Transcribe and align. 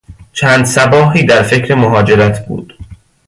چند 0.33 0.65
صباحی 0.65 1.23
در 1.25 1.41
فکر 1.41 1.75
مهاجرت 1.75 2.45
بود. 2.47 2.73